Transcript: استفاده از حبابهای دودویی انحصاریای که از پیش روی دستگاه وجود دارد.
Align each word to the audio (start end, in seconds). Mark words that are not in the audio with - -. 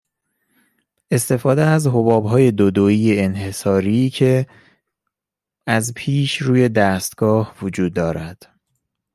استفاده 1.11 1.61
از 1.63 1.87
حبابهای 1.87 2.51
دودویی 2.51 3.19
انحصاریای 3.19 4.09
که 4.09 4.47
از 5.67 5.93
پیش 5.93 6.37
روی 6.41 6.69
دستگاه 6.69 7.55
وجود 7.61 7.93
دارد. 7.93 8.55